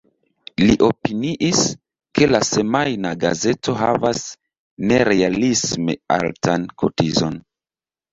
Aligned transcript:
Li 0.67 0.75
opiniis, 0.85 1.59
ke 2.19 2.27
la 2.31 2.39
semajna 2.47 3.11
gazeto 3.23 3.75
havas 3.81 4.23
nerealisme 4.93 5.97
altan 6.17 6.67
kotizon. 6.85 7.39